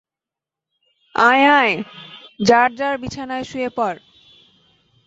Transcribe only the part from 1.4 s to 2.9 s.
আয়, যার